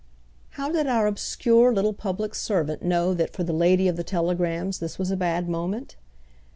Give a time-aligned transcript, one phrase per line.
[0.57, 4.79] How did our obscure little public servant know that for the lady of the telegrams
[4.79, 5.95] this was a bad moment?